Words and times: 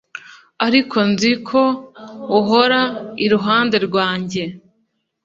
ariko 0.67 0.97
nzi 1.11 1.31
ko 1.47 1.61
uhora 2.39 2.81
iruhande 3.25 3.77
rwanjye 3.87 4.43